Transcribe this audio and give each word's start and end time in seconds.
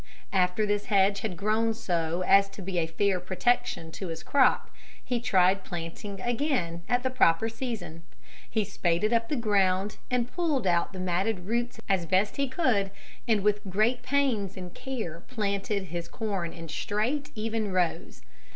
After 0.33 0.65
this 0.65 0.85
hedge 0.85 1.19
had 1.19 1.37
grown 1.37 1.75
so 1.75 2.23
as 2.25 2.49
to 2.49 2.63
be 2.63 2.79
a 2.79 2.87
fair 2.87 3.19
protection 3.19 3.91
to 3.91 4.07
his 4.07 4.23
crop 4.23 4.71
he 5.05 5.19
tried 5.19 5.63
planting 5.63 6.19
again 6.21 6.81
at 6.89 7.03
the 7.03 7.11
proper 7.11 7.47
season. 7.47 8.01
He 8.49 8.63
spaded 8.65 9.13
up 9.13 9.29
the 9.29 9.35
ground 9.35 9.97
and 10.09 10.33
pulled 10.33 10.65
out 10.65 10.91
the 10.91 10.99
matted 10.99 11.41
roots 11.41 11.79
as 11.87 12.07
best 12.07 12.37
he 12.37 12.47
could 12.49 12.89
and 13.27 13.41
with 13.43 13.61
great 13.69 14.01
pains 14.01 14.57
and 14.57 14.73
care 14.73 15.19
planted 15.27 15.83
his 15.93 16.07
corn 16.07 16.51
in 16.51 16.67
straight 16.67 17.29
even 17.35 17.71
rows. 17.71 18.23